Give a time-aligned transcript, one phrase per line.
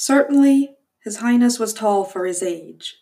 [0.00, 2.98] Certainly, His Highness was tall for his age,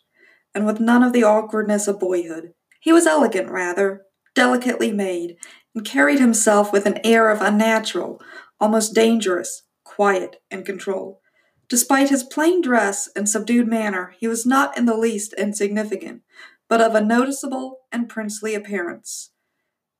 [0.54, 2.54] and with none of the awkwardness of boyhood.
[2.80, 5.36] He was elegant, rather, delicately made,
[5.74, 8.22] and carried himself with an air of unnatural,
[8.58, 11.20] almost dangerous, quiet, and control.
[11.68, 16.22] Despite his plain dress and subdued manner, he was not in the least insignificant,
[16.66, 19.32] but of a noticeable and princely appearance.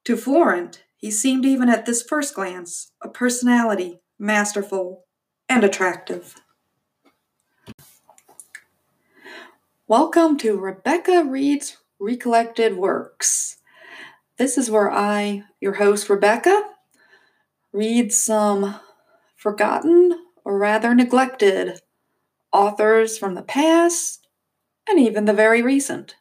[0.06, 5.04] To Florent, he seemed even at this first glance a personality masterful
[5.46, 6.36] and attractive.
[9.89, 13.58] Welcome to Rebecca Reed's Recollected Works.
[14.36, 16.61] This is where I, your host Rebecca,
[17.72, 18.80] read some
[19.36, 21.82] forgotten or rather neglected
[22.53, 24.27] authors from the past
[24.89, 26.16] and even the very recent.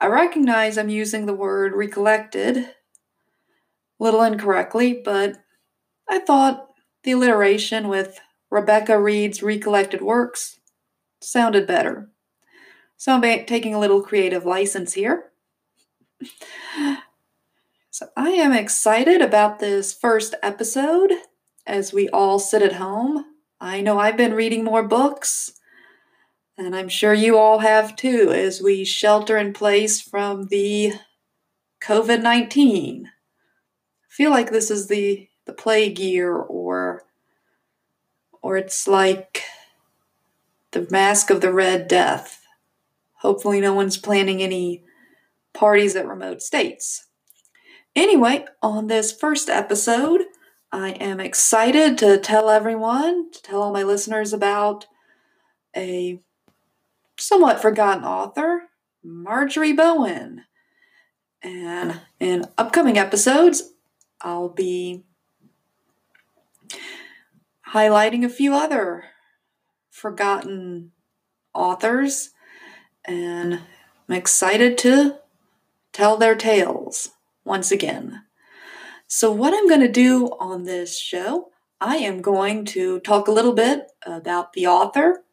[0.00, 2.72] I recognize I'm using the word recollected a
[3.98, 5.36] little incorrectly, but
[6.08, 6.70] I thought
[7.02, 8.18] the alliteration with
[8.50, 10.58] Rebecca Reed's Recollected Works
[11.20, 12.09] sounded better.
[13.00, 15.32] So I'm taking a little creative license here.
[17.90, 21.10] So I am excited about this first episode
[21.66, 23.24] as we all sit at home.
[23.58, 25.52] I know I've been reading more books,
[26.58, 30.92] and I'm sure you all have too, as we shelter in place from the
[31.80, 33.06] COVID 19.
[33.06, 33.10] I
[34.10, 37.04] feel like this is the, the plague year, or,
[38.42, 39.42] or it's like
[40.72, 42.39] the mask of the Red Death
[43.20, 44.82] Hopefully, no one's planning any
[45.52, 47.06] parties at remote states.
[47.94, 50.22] Anyway, on this first episode,
[50.72, 54.86] I am excited to tell everyone, to tell all my listeners about
[55.76, 56.20] a
[57.18, 58.62] somewhat forgotten author,
[59.02, 60.44] Marjorie Bowen.
[61.42, 63.72] And in upcoming episodes,
[64.20, 65.04] I'll be
[67.72, 69.04] highlighting a few other
[69.90, 70.92] forgotten
[71.52, 72.30] authors
[73.04, 73.60] and
[74.08, 75.16] I'm excited to
[75.92, 77.10] tell their tales
[77.44, 78.22] once again.
[79.06, 83.32] So, what I'm going to do on this show, I am going to talk a
[83.32, 85.24] little bit about the author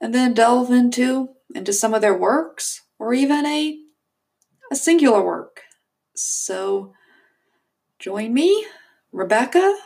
[0.00, 3.78] and then delve into into some of their works or even a
[4.70, 5.62] a singular work.
[6.14, 6.94] So,
[7.98, 8.66] join me,
[9.12, 9.76] Rebecca,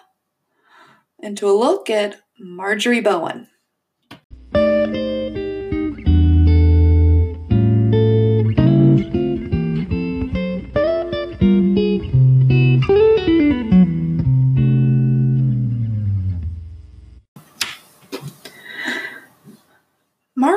[1.19, 3.49] into a look at Marjorie Bowen.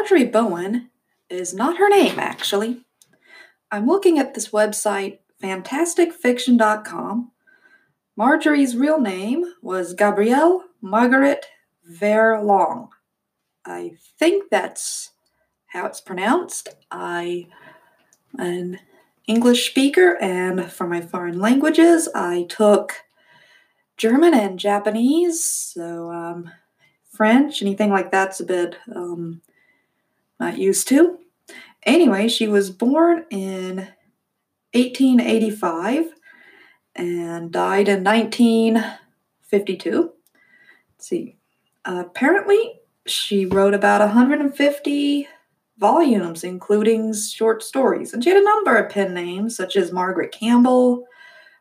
[0.04, 0.90] Marjorie Bowen
[1.30, 2.82] is not her name, actually.
[3.72, 7.32] I'm looking at this website, fantasticfiction.com.
[8.18, 11.46] Marjorie's real name was Gabrielle Margaret
[11.90, 12.90] Verlong.
[13.66, 15.12] I think that's
[15.68, 16.68] how it's pronounced.
[16.92, 17.48] I
[18.38, 18.80] am an
[19.26, 22.92] English speaker, and for my foreign languages, I took
[23.96, 26.52] German and Japanese, so um,
[27.10, 29.42] French, anything like that's a bit um,
[30.40, 31.20] not used to.
[31.86, 33.88] Anyway, she was born in
[34.74, 36.06] 1885
[36.96, 40.12] and died in 1952.
[40.92, 41.38] Let's see.
[41.86, 45.28] Apparently, she wrote about 150
[45.78, 48.14] volumes, including short stories.
[48.14, 51.06] And she had a number of pen names, such as Margaret Campbell,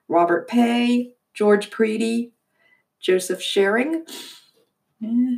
[0.08, 2.30] Robert Paye, George Preedy,
[3.00, 4.04] Joseph Shearing.
[5.04, 5.36] Eh,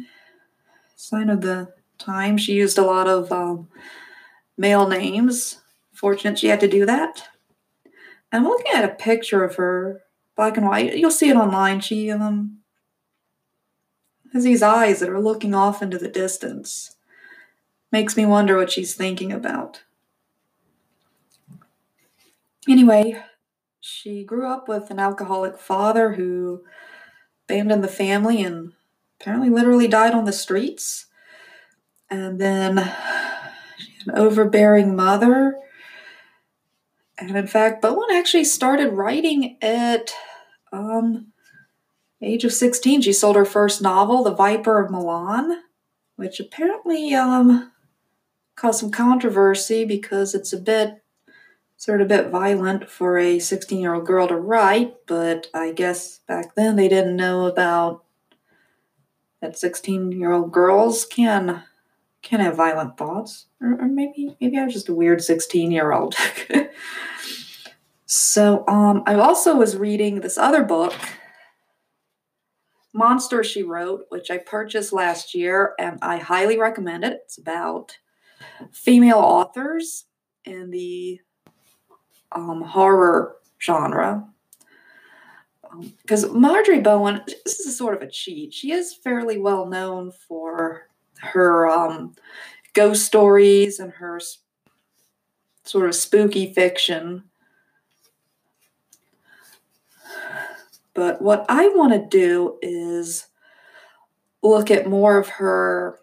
[0.97, 1.73] sign of the
[2.05, 2.37] time.
[2.37, 3.69] She used a lot of um,
[4.57, 5.61] male names.
[5.93, 7.29] Fortunate she had to do that.
[8.33, 10.03] I'm looking at a picture of her,
[10.37, 10.97] black and white.
[10.97, 11.81] You'll see it online.
[11.81, 12.59] She um,
[14.33, 16.97] has these eyes that are looking off into the distance.
[17.93, 19.83] Makes me wonder what she's thinking about.
[22.69, 23.23] Anyway,
[23.81, 26.65] she grew up with an alcoholic father who
[27.47, 28.73] abandoned the family and
[29.21, 31.07] apparently literally died on the streets.
[32.15, 35.57] And then an overbearing mother.
[37.19, 40.15] And in fact, Bowen actually started writing at
[40.73, 41.33] um,
[42.23, 43.03] age of 16.
[43.03, 45.63] She sold her first novel, The Viper of Milan,
[46.15, 47.73] which apparently um,
[48.55, 51.03] caused some controversy because it's a bit
[51.77, 55.73] sort of a bit violent for a 16 year old girl to write, but I
[55.73, 58.05] guess back then they didn't know about
[59.41, 61.65] that 16 year old girls can
[62.25, 65.93] can have violent thoughts, or, or maybe maybe I was just a weird sixteen year
[65.93, 66.17] old.
[68.07, 70.95] so um, I also was reading this other book
[72.95, 77.23] Monster She Wrote, which I purchased last year and I highly recommend it.
[77.25, 77.99] It's about
[78.71, 80.07] female authors
[80.45, 81.21] in the
[82.31, 84.29] um, horror genre.
[86.03, 88.55] Because um, Marjorie Bowen, this is sort of a cheat.
[88.55, 90.89] She is fairly well known for
[91.25, 92.15] her um,
[92.73, 94.21] ghost stories and her
[95.65, 97.25] sort of spooky fiction.
[100.95, 103.27] But what I want to do is
[104.43, 105.99] look at more of her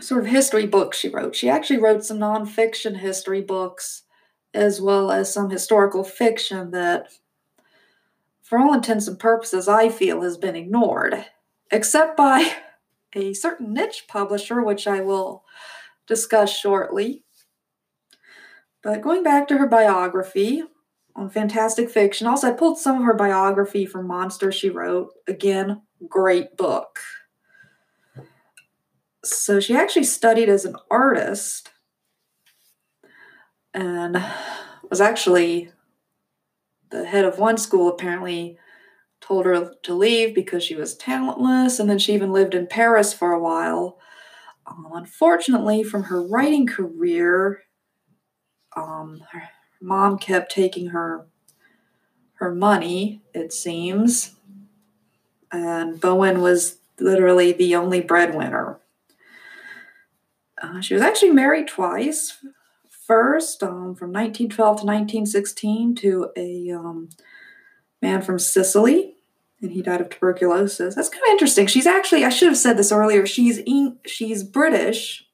[0.00, 1.34] sort of history books she wrote.
[1.34, 4.02] She actually wrote some nonfiction history books
[4.54, 7.08] as well as some historical fiction that,
[8.42, 11.26] for all intents and purposes, I feel has been ignored,
[11.70, 12.52] except by
[13.16, 15.44] a certain niche publisher, which I will
[16.06, 17.24] discuss shortly.
[18.82, 20.62] But going back to her biography
[21.16, 25.10] on Fantastic Fiction, also I pulled some of her biography from Monster She Wrote.
[25.26, 27.00] Again, great book.
[29.24, 31.70] So she actually studied as an artist
[33.74, 34.22] and
[34.88, 35.70] was actually
[36.90, 38.56] the head of one school apparently
[39.20, 43.12] told her to leave because she was talentless and then she even lived in paris
[43.12, 43.98] for a while.
[44.66, 47.62] Um, unfortunately from her writing career
[48.76, 49.48] um, her
[49.80, 51.26] mom kept taking her
[52.34, 54.36] her money it seems
[55.52, 58.78] and bowen was literally the only breadwinner.
[60.60, 62.38] Uh, she was actually married twice.
[62.90, 67.08] First um, from 1912 to 1916 to a um,
[68.02, 69.14] man from Sicily,
[69.60, 70.94] and he died of tuberculosis.
[70.94, 71.66] That's kind of interesting.
[71.66, 73.60] She's actually, I should have said this earlier, she's,
[74.06, 75.26] she's British,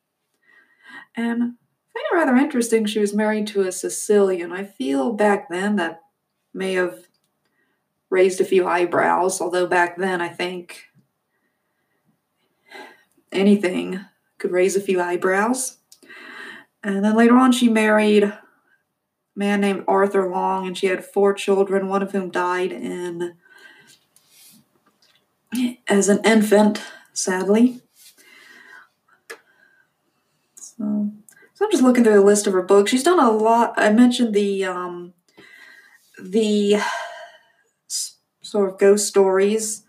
[1.16, 4.52] and I find it rather interesting she was married to a Sicilian.
[4.52, 6.00] I feel back then that
[6.54, 7.06] may have
[8.10, 10.84] raised a few eyebrows, although back then I think
[13.30, 14.00] anything
[14.38, 15.78] could raise a few eyebrows.
[16.82, 18.32] And then later on, she married
[19.34, 23.34] man named Arthur Long, and she had four children, one of whom died in
[25.88, 26.82] as an infant,
[27.12, 27.80] sadly.
[30.54, 31.12] So,
[31.54, 32.90] so I'm just looking through the list of her books.
[32.90, 33.74] She's done a lot.
[33.76, 35.14] I mentioned the um,
[36.20, 36.76] the
[38.42, 39.84] sort of ghost stories.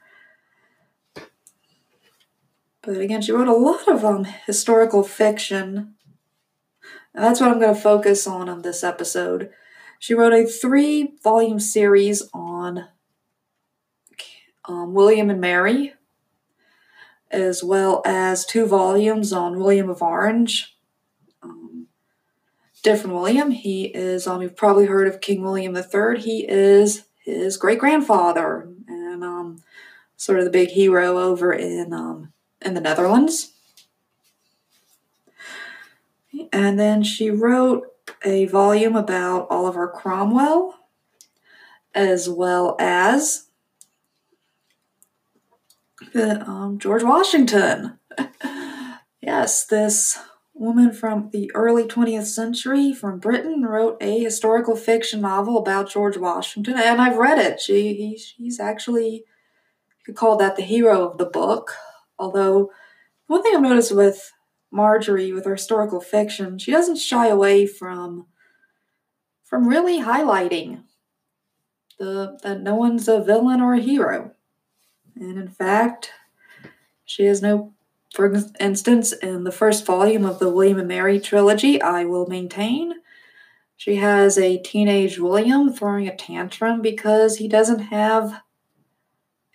[2.81, 5.95] But again, she wrote a lot of um, historical fiction
[7.13, 9.51] that's what I'm going to focus on on this episode.
[9.99, 12.87] She wrote a three volume series on
[14.65, 15.93] um, William and Mary,
[17.31, 20.75] as well as two volumes on William of Orange.
[21.41, 21.87] Um,
[22.83, 23.51] different William.
[23.51, 26.19] He is, um, you've probably heard of King William III.
[26.19, 29.63] He is his great grandfather and um,
[30.17, 33.52] sort of the big hero over in um, in the Netherlands.
[36.51, 37.87] And then she wrote
[38.23, 40.75] a volume about Oliver Cromwell,
[41.93, 43.47] as well as
[46.13, 47.99] the, um, George Washington.
[49.21, 50.19] yes, this
[50.53, 56.17] woman from the early 20th century from Britain wrote a historical fiction novel about George
[56.17, 57.59] Washington, and I've read it.
[57.59, 59.25] She he, she's actually
[60.05, 61.73] you could call that the hero of the book.
[62.19, 62.71] Although
[63.27, 64.31] one thing I've noticed with
[64.73, 68.27] Marjorie with her historical fiction, she doesn't shy away from
[69.43, 70.83] from really highlighting
[71.99, 74.31] the that no one's a villain or a hero.
[75.15, 76.11] And in fact,
[77.05, 77.73] she has no
[78.13, 82.93] for instance, in the first volume of the William and Mary trilogy, I will maintain,
[83.75, 88.41] she has a teenage William throwing a tantrum because he doesn't have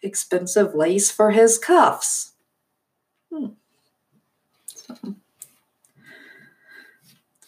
[0.03, 2.33] expensive lace for his cuffs.
[3.33, 3.47] Hmm.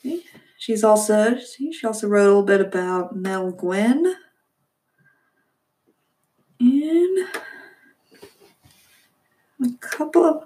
[0.02, 0.24] See,
[0.58, 4.14] she's also see, she also wrote a little bit about Nell Gwyn.
[6.58, 7.18] And
[9.62, 10.44] a couple of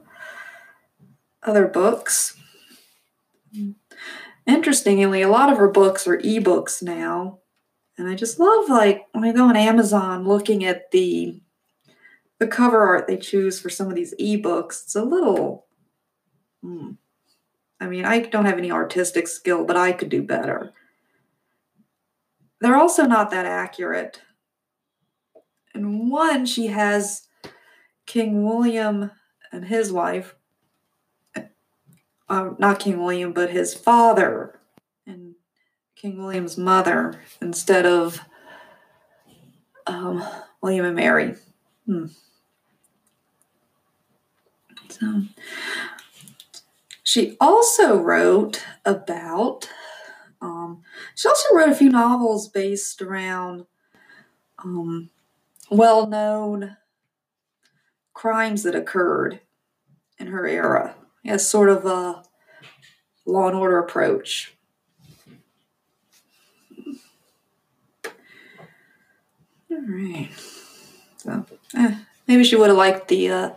[1.43, 2.37] other books.
[4.47, 7.39] Interestingly, a lot of her books are ebooks now.
[7.97, 11.41] And I just love like when I go on Amazon looking at the
[12.41, 14.83] the cover art they choose for some of these ebooks.
[14.83, 15.64] It's a little
[16.65, 16.93] Hmm.
[17.79, 20.73] I mean, I don't have any artistic skill, but I could do better.
[22.61, 24.23] They're also not that accurate.
[25.75, 27.29] And one, she has
[28.07, 29.11] King William
[29.53, 30.35] and his wife,
[32.29, 34.59] uh, not King William, but his father
[35.07, 35.35] and
[35.95, 38.21] King William's mother instead of
[39.87, 40.25] um,
[40.63, 41.35] William and Mary.
[41.85, 42.07] Hmm.
[44.89, 45.23] So,
[47.05, 49.71] she also wrote about,
[50.41, 50.83] um,
[51.15, 53.67] she also wrote a few novels based around
[54.65, 55.11] um,
[55.71, 56.79] well known
[58.15, 59.41] crimes that occurred
[60.19, 60.95] in her era
[61.27, 62.23] as sort of a
[63.27, 64.55] law and order approach.
[69.71, 70.31] All right.
[71.19, 71.45] So,
[71.77, 71.97] eh,
[72.27, 73.51] maybe she would have liked the uh,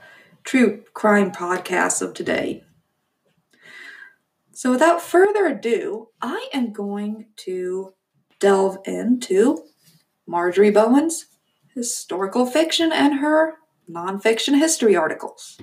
[0.44, 2.64] true crime podcast of today.
[4.58, 7.94] So, without further ado, I am going to
[8.40, 9.66] delve into
[10.26, 11.28] Marjorie Bowen's
[11.76, 15.60] historical fiction and her nonfiction history articles.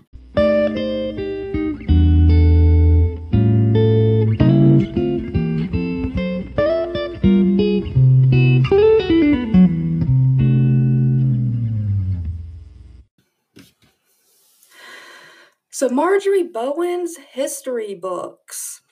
[15.72, 18.82] So, Marjorie Bowen's history books.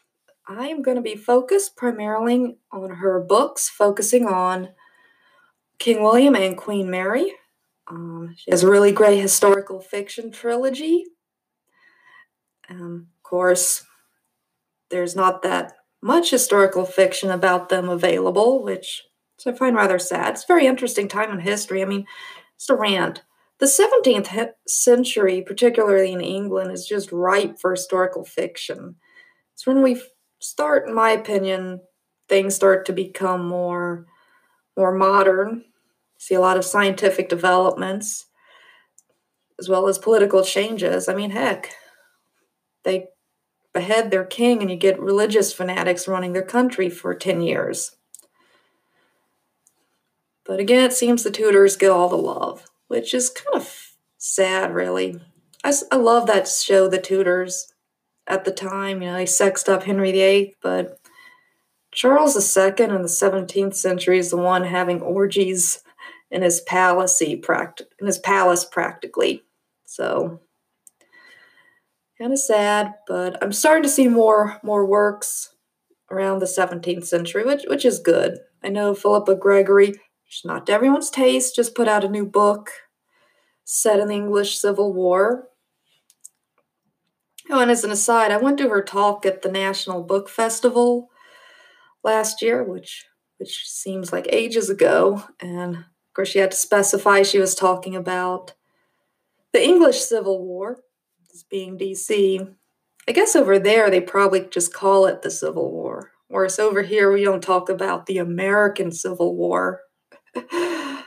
[0.48, 4.70] I'm going to be focused primarily on her books, focusing on
[5.78, 7.32] King William and Queen Mary.
[7.88, 11.04] Um, she has a really great historical fiction trilogy.
[12.68, 13.84] Um, of course,
[14.90, 19.04] there's not that much historical fiction about them available, which
[19.46, 20.34] I find rather sad.
[20.34, 21.82] It's a very interesting time in history.
[21.82, 22.06] I mean,
[22.54, 23.22] it's a rant.
[23.58, 28.96] The 17th century, particularly in England, is just ripe for historical fiction.
[29.54, 30.00] It's when we
[30.42, 31.80] start, in my opinion,
[32.28, 34.06] things start to become more
[34.76, 35.64] more modern.
[36.18, 38.26] See a lot of scientific developments
[39.58, 41.08] as well as political changes.
[41.08, 41.74] I mean, heck,
[42.84, 43.08] they
[43.74, 47.96] behead their king and you get religious fanatics running their country for 10 years.
[50.44, 54.74] But again, it seems the Tudors get all the love which is kind of sad,
[54.74, 55.18] really.
[55.64, 57.72] I, I love that show, The Tudors,
[58.26, 59.02] at the time.
[59.02, 60.98] You know, they sexed up Henry VIII, but
[61.92, 65.82] Charles II in the 17th century is the one having orgies
[66.30, 67.42] in his palace, in
[68.00, 69.42] his palace practically.
[69.84, 70.40] So
[72.18, 75.54] kind of sad, but I'm starting to see more more works
[76.10, 78.38] around the 17th century, which which is good.
[78.64, 79.94] I know Philippa Gregory
[80.32, 82.70] She's not to everyone's taste, just put out a new book
[83.64, 85.48] set in the English Civil War.
[87.54, 91.10] Oh, and as an aside, I went to her talk at the National Book Festival
[92.02, 93.04] last year, which
[93.36, 97.94] which seems like ages ago, and of course she had to specify she was talking
[97.94, 98.54] about
[99.52, 100.78] the English Civil War,
[101.34, 102.54] as being DC.
[103.06, 107.12] I guess over there they probably just call it the Civil War, whereas over here
[107.12, 109.82] we don't talk about the American Civil War.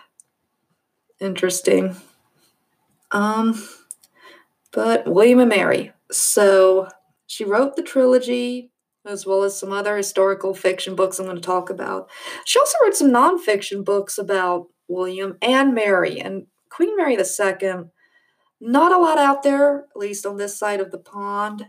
[1.19, 1.95] Interesting.
[3.09, 3.67] Um,
[4.71, 5.91] but William and Mary.
[6.11, 6.87] So
[7.27, 8.71] she wrote the trilogy
[9.05, 12.09] as well as some other historical fiction books I'm going to talk about.
[12.45, 17.85] She also wrote some nonfiction books about William and Mary and Queen Mary II.
[18.59, 21.65] Not a lot out there, at least on this side of the pond.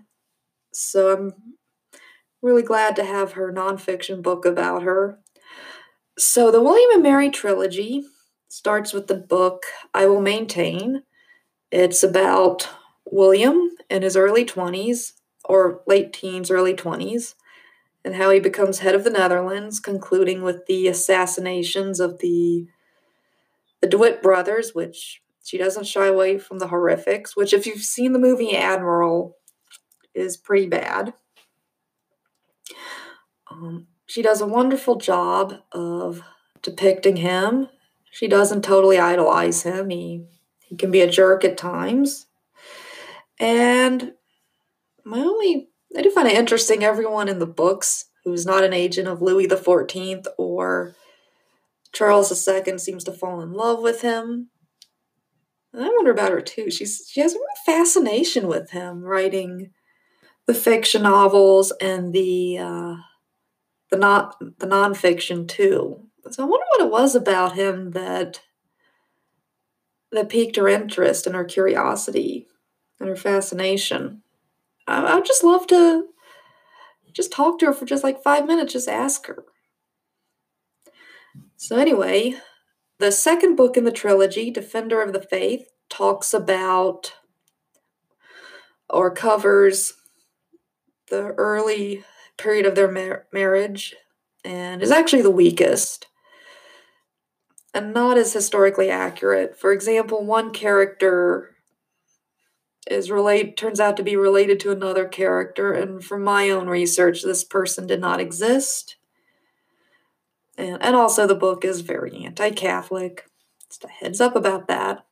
[0.72, 1.32] So I'm
[2.42, 5.18] really glad to have her nonfiction book about her.
[6.18, 8.02] So, the William and Mary trilogy
[8.48, 11.02] starts with the book I Will Maintain.
[11.70, 12.70] It's about
[13.04, 15.12] William in his early 20s,
[15.44, 17.34] or late teens, early 20s,
[18.04, 22.66] and how he becomes head of the Netherlands, concluding with the assassinations of the,
[23.80, 28.12] the DeWitt brothers, which she doesn't shy away from the horrifics, which, if you've seen
[28.12, 29.36] the movie Admiral,
[30.14, 31.14] is pretty bad.
[33.50, 36.22] Um, she does a wonderful job of
[36.62, 37.68] depicting him.
[38.10, 39.90] She doesn't totally idolize him.
[39.90, 40.24] He
[40.60, 42.26] he can be a jerk at times.
[43.38, 44.12] And
[45.04, 49.08] my only I do find it interesting everyone in the books who's not an agent
[49.08, 50.94] of Louis Fourteenth or
[51.92, 54.50] Charles II seems to fall in love with him.
[55.72, 56.70] And I wonder about her too.
[56.70, 59.70] She's she has a real fascination with him, writing
[60.46, 62.94] the fiction novels and the uh,
[63.90, 66.08] the not the nonfiction too.
[66.30, 68.40] So I wonder what it was about him that
[70.12, 72.46] that piqued her interest and her curiosity
[73.00, 74.22] and her fascination.
[74.86, 76.06] I, would just love to
[77.12, 79.44] just talk to her for just like five minutes, just ask her.
[81.56, 82.36] So anyway,
[82.98, 87.14] the second book in the trilogy, Defender of the Faith, talks about
[88.88, 89.94] or covers
[91.08, 92.04] the early
[92.36, 93.94] period of their mar- marriage
[94.44, 96.06] and is actually the weakest
[97.74, 99.58] and not as historically accurate.
[99.58, 101.55] For example, one character
[102.86, 107.22] is related turns out to be related to another character and from my own research
[107.22, 108.96] this person did not exist.
[110.56, 113.28] And, and also the book is very anti-catholic.
[113.68, 115.04] Just a heads up about that.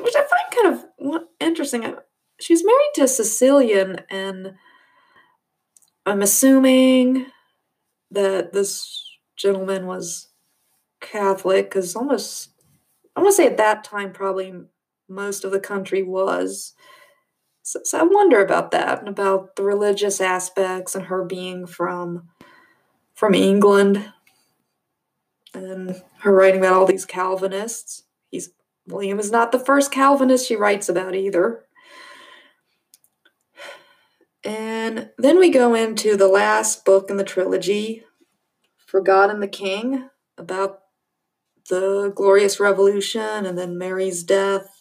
[0.00, 1.84] Which i find kind of interesting.
[1.84, 2.00] Uh,
[2.40, 4.54] she's married to a sicilian and
[6.06, 7.26] i'm assuming
[8.10, 9.04] that this
[9.36, 10.28] gentleman was
[11.00, 12.50] catholic because almost
[13.14, 14.54] i want to say at that time probably
[15.08, 16.74] most of the country was
[17.62, 22.28] so, so I wonder about that and about the religious aspects and her being from
[23.14, 24.10] from England
[25.52, 28.04] and her writing about all these Calvinists.
[28.30, 28.50] He's
[28.86, 31.64] William is not the first Calvinist she writes about either.
[34.44, 38.04] And then we go into the last book in the trilogy,
[38.86, 40.80] For God and the King, about
[41.68, 44.77] the Glorious Revolution and then Mary's death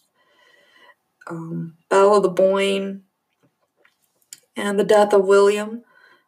[1.29, 3.03] um, Battle of the Boyne,
[4.55, 5.84] and the death of William.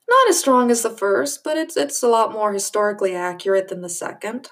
[0.10, 3.82] Not as strong as the first, but it's it's a lot more historically accurate than
[3.82, 4.50] the second.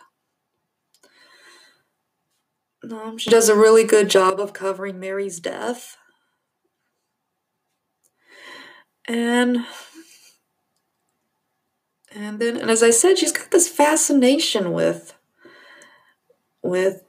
[2.92, 5.98] Um, she does a really good job of covering Mary's death.
[9.08, 9.66] And
[12.14, 15.16] and then and as I said, she's got this fascination with
[16.62, 17.07] with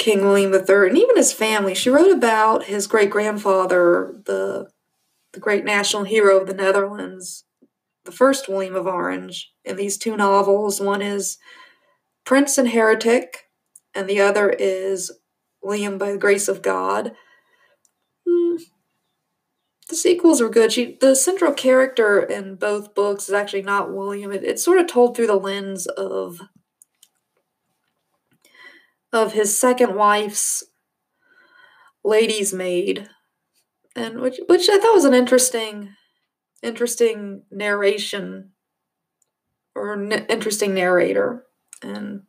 [0.00, 1.74] King William III and even his family.
[1.74, 4.70] She wrote about his great grandfather, the
[5.32, 7.44] the great national hero of the Netherlands,
[8.04, 10.80] the first William of Orange, in these two novels.
[10.80, 11.36] One is
[12.24, 13.44] Prince and Heretic,
[13.94, 15.12] and the other is
[15.62, 17.12] William by the Grace of God.
[18.26, 18.56] Hmm.
[19.90, 20.72] The sequels were good.
[20.72, 24.32] She, the central character in both books is actually not William.
[24.32, 26.40] It, it's sort of told through the lens of
[29.12, 30.64] of his second wife's
[32.04, 33.08] lady's maid,
[33.96, 35.94] and which which I thought was an interesting
[36.62, 38.52] interesting narration
[39.74, 41.46] or n- interesting narrator,
[41.82, 42.22] and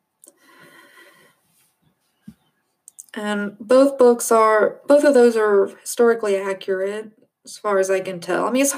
[3.13, 7.11] and both books are both of those are historically accurate
[7.45, 8.45] as far as I can tell.
[8.45, 8.75] I mean, it's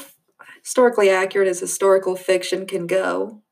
[0.64, 3.43] historically accurate as historical fiction can go.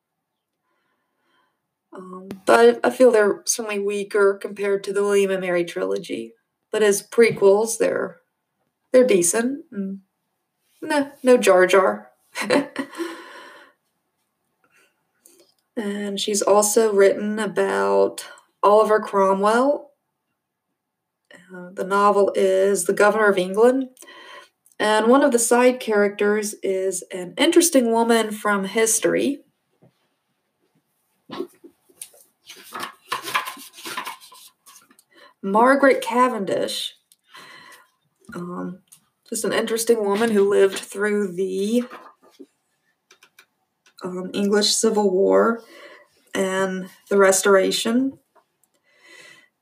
[1.94, 6.34] Um, but I feel they're certainly weaker compared to the William and Mary trilogy.
[6.72, 8.22] But as prequels, they're
[8.92, 9.66] they're decent.
[9.72, 10.00] And
[10.82, 12.12] no, no Jar Jar.
[15.76, 18.26] and she's also written about
[18.64, 19.92] Oliver Cromwell.
[21.54, 23.90] Uh, the novel is The Governor of England.
[24.80, 29.44] And one of the side characters is an interesting woman from history
[35.44, 36.96] Margaret Cavendish,
[38.36, 38.80] um,
[39.28, 41.84] just an interesting woman who lived through the
[44.04, 45.64] um, English Civil War
[46.34, 48.20] and the Restoration.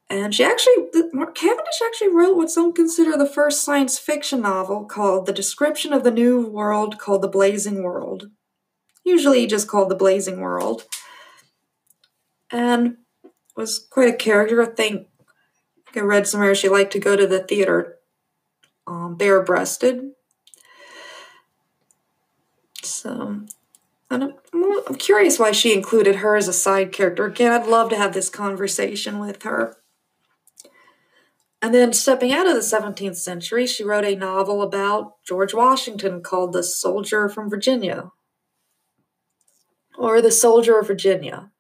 [0.09, 0.87] And she actually,
[1.35, 6.03] Cavendish actually wrote what some consider the first science fiction novel called The Description of
[6.03, 8.31] the New World called The Blazing World.
[9.05, 10.85] Usually just called The Blazing World.
[12.51, 12.97] And
[13.55, 14.63] was quite a character.
[14.63, 15.07] I think
[15.95, 17.99] I read somewhere she liked to go to the theater
[18.89, 20.11] um, bare breasted.
[22.81, 23.41] So,
[24.09, 27.25] I'm, I'm curious why she included her as a side character.
[27.25, 29.77] Again, I'd love to have this conversation with her.
[31.61, 36.21] And then, stepping out of the 17th century, she wrote a novel about George Washington
[36.21, 38.11] called The Soldier from Virginia,
[39.97, 41.51] or The Soldier of Virginia.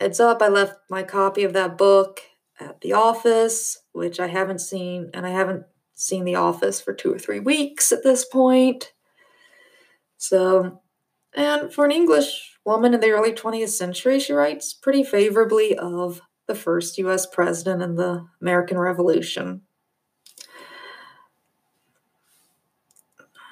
[0.00, 2.20] Heads up, I left my copy of that book
[2.58, 5.64] at The Office, which I haven't seen, and I haven't
[5.94, 8.92] seen The Office for two or three weeks at this point.
[10.18, 10.80] So,
[11.34, 16.20] and for an English woman in the early 20th century, she writes pretty favorably of
[16.46, 19.62] the first US president and the American Revolution.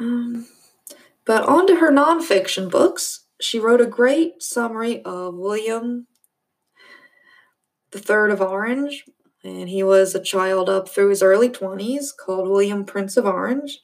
[0.01, 0.47] Um,
[1.25, 3.27] but on to her nonfiction books.
[3.41, 6.07] She wrote a great summary of William
[7.95, 9.05] the third of Orange,
[9.45, 13.83] and he was a child up through his early 20s called William Prince of Orange.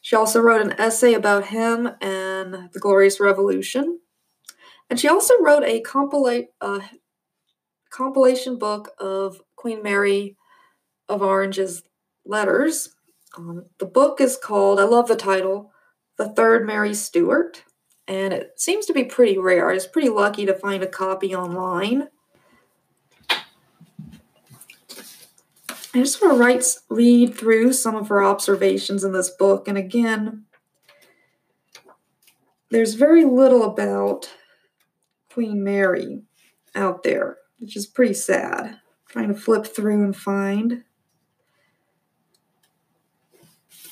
[0.00, 3.98] She also wrote an essay about him and the Glorious Revolution.
[4.88, 6.80] And she also wrote a compila- uh,
[7.90, 10.36] compilation book of Queen Mary
[11.08, 11.82] of Orange's
[12.24, 12.94] letters.
[13.36, 15.72] Um, the book is called, I love the title,
[16.18, 17.64] The Third Mary Stuart.
[18.06, 19.70] And it seems to be pretty rare.
[19.70, 22.08] I was pretty lucky to find a copy online.
[25.94, 29.68] I just want to write, read through some of her observations in this book.
[29.68, 30.44] And again,
[32.70, 34.28] there's very little about
[35.32, 36.22] Queen Mary
[36.74, 38.64] out there, which is pretty sad.
[38.64, 38.78] I'm
[39.08, 40.82] trying to flip through and find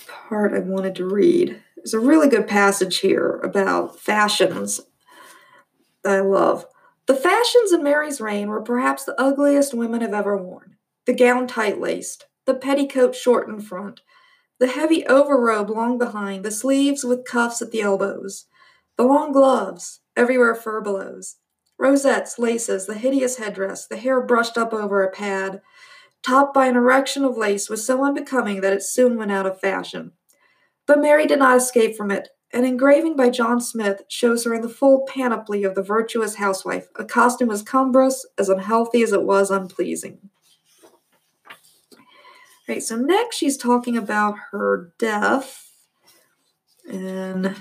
[0.08, 1.62] part I wanted to read.
[1.76, 4.80] There's a really good passage here about fashions
[6.02, 6.66] that I love.
[7.06, 10.71] The fashions in Mary's reign were perhaps the ugliest women have ever worn
[11.06, 14.00] the gown tight laced, the petticoat short in front,
[14.58, 18.46] the heavy overrobe long behind, the sleeves with cuffs at the elbows,
[18.96, 21.36] the long gloves, everywhere furbelows,
[21.78, 25.60] rosettes, laces, the hideous headdress, the hair brushed up over a pad,
[26.22, 29.60] topped by an erection of lace, was so unbecoming that it soon went out of
[29.60, 30.12] fashion.
[30.86, 32.28] But Mary did not escape from it.
[32.52, 36.86] An engraving by John Smith shows her in the full panoply of the virtuous housewife,
[36.96, 40.30] a costume as cumbrous, as unhealthy as it was unpleasing.
[42.72, 45.70] Right, so next she's talking about her death
[46.90, 47.54] and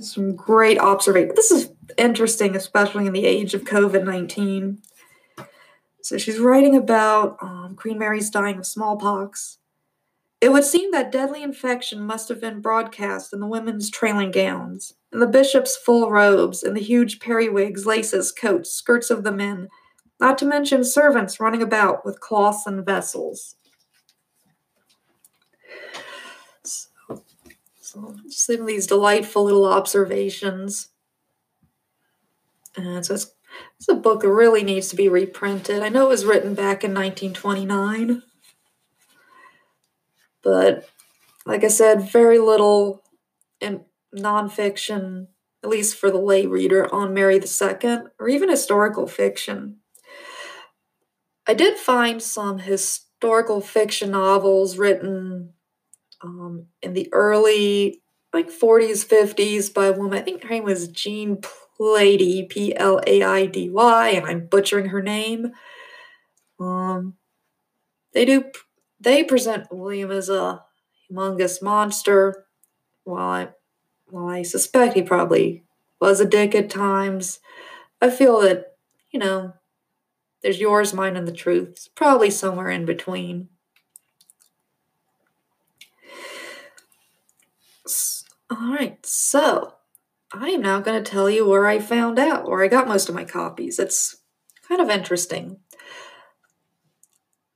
[0.00, 1.32] some great observation.
[1.34, 4.82] This is interesting, especially in the age of COVID 19.
[6.02, 9.56] So she's writing about um, Queen Mary's dying of smallpox.
[10.42, 14.92] It would seem that deadly infection must have been broadcast in the women's trailing gowns,
[15.10, 19.70] in the bishop's full robes, in the huge periwigs, laces, coats, skirts of the men
[20.20, 23.56] not to mention servants running about with cloths and vessels.
[26.62, 27.22] So,
[27.80, 30.88] so just leaving these delightful little observations.
[32.76, 33.32] And so it's,
[33.78, 35.82] it's a book that really needs to be reprinted.
[35.82, 38.22] I know it was written back in 1929,
[40.42, 40.88] but
[41.46, 43.02] like I said, very little
[43.60, 45.28] in nonfiction,
[45.62, 49.78] at least for the lay reader, on Mary II, or even historical fiction.
[51.46, 55.52] I did find some historical fiction novels written
[56.22, 58.02] um, in the early
[58.32, 60.18] like 40s, 50s by a woman.
[60.18, 61.38] I think her name was Jean
[61.78, 65.52] Plaidy, P L A I D Y, and I'm butchering her name.
[66.58, 67.14] Um,
[68.12, 68.44] they do
[69.00, 70.62] they present William as a
[71.10, 72.46] humongous monster,
[73.04, 73.48] while I
[74.06, 75.64] while I suspect he probably
[76.00, 77.40] was a dick at times.
[78.00, 78.76] I feel that
[79.10, 79.54] you know
[80.44, 81.70] there's yours, mine, and the truth.
[81.70, 83.48] It's probably somewhere in between.
[88.50, 89.76] All right, so
[90.32, 93.08] I am now going to tell you where I found out, where I got most
[93.08, 93.78] of my copies.
[93.78, 94.16] It's
[94.68, 95.60] kind of interesting.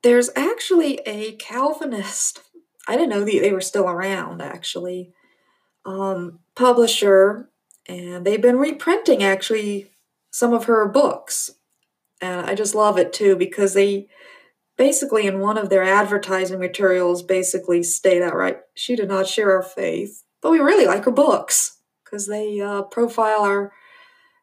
[0.03, 2.40] There's actually a Calvinist,
[2.88, 5.12] I didn't know they were still around actually,
[5.85, 7.51] um, publisher,
[7.87, 9.90] and they've been reprinting actually
[10.31, 11.51] some of her books.
[12.20, 14.09] And I just love it too because they
[14.76, 19.62] basically, in one of their advertising materials, basically state outright she did not share our
[19.62, 23.72] faith, but we really like her books because they uh, profile our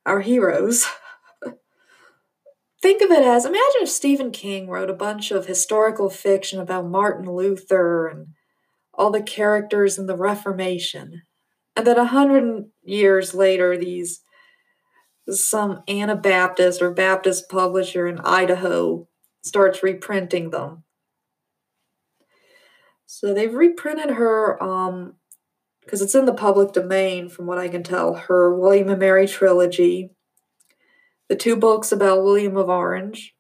[0.06, 0.86] our heroes.
[2.82, 6.88] Think of it as imagine if Stephen King wrote a bunch of historical fiction about
[6.88, 8.28] Martin Luther and
[8.94, 11.24] all the characters in the Reformation,
[11.76, 14.22] and then a hundred years later, these
[15.30, 19.08] some Anabaptist or Baptist publisher in Idaho
[19.44, 20.84] starts reprinting them.
[23.06, 25.16] So they've reprinted her, um,
[25.82, 29.28] because it's in the public domain, from what I can tell, her William and Mary
[29.28, 30.12] trilogy,
[31.30, 33.36] the two books about William of Orange,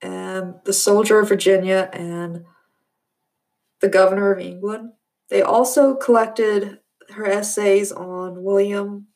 [0.00, 2.44] and The Soldier of Virginia, and
[3.80, 4.92] The Governor of England.
[5.28, 6.78] They also collected
[7.10, 9.08] her essays on William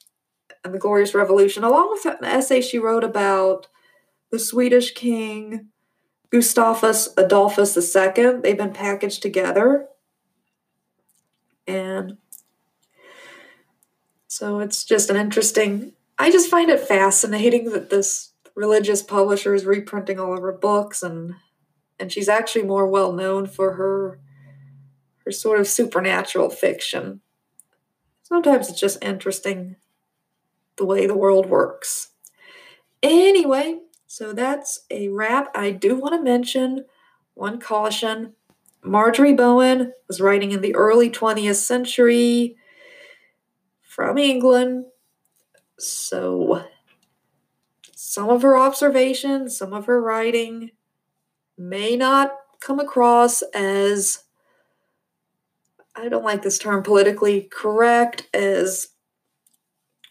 [0.64, 3.68] and the Glorious Revolution, along with an essay she wrote about
[4.30, 5.68] the Swedish king
[6.30, 8.40] Gustavus Adolphus II.
[8.40, 9.88] They've been packaged together.
[11.66, 12.18] And
[14.28, 19.64] so it's just an interesting, I just find it fascinating that this religious publisher is
[19.64, 21.34] reprinting all of her books and
[21.98, 24.18] and she's actually more well known for her
[25.24, 27.20] her sort of supernatural fiction.
[28.22, 29.76] Sometimes it's just interesting
[30.80, 32.08] the way the world works.
[33.02, 35.54] Anyway, so that's a wrap.
[35.54, 36.86] I do want to mention
[37.34, 38.32] one caution.
[38.82, 42.56] Marjorie Bowen was writing in the early 20th century
[43.82, 44.86] from England.
[45.78, 46.64] So
[47.94, 50.70] some of her observations, some of her writing
[51.58, 54.24] may not come across as
[55.94, 58.88] I don't like this term politically correct as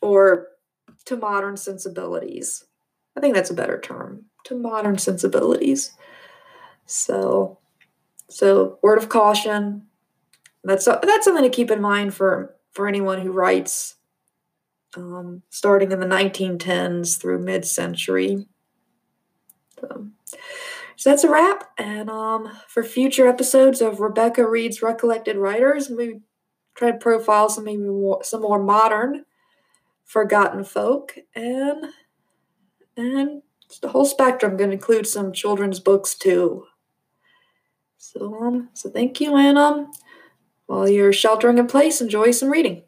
[0.01, 0.47] or
[1.09, 2.65] to modern sensibilities.
[3.17, 5.91] I think that's a better term to modern sensibilities.
[6.85, 7.57] So,
[8.29, 9.87] so word of caution.
[10.63, 13.95] That's that's something to keep in mind for for anyone who writes,
[14.95, 18.45] um, starting in the 1910s through mid-century.
[19.79, 20.07] So,
[20.95, 21.71] so that's a wrap.
[21.79, 26.19] And um, for future episodes of Rebecca Reads Recollected Writers, we
[26.75, 29.25] try to profile some maybe more, some more modern,
[30.09, 31.85] forgotten folk, and
[32.97, 33.43] and
[33.81, 34.57] the whole spectrum.
[34.57, 36.65] to include some children's books too.
[37.97, 39.57] So um, so thank you, and
[40.65, 42.83] while you're sheltering in place, enjoy some reading.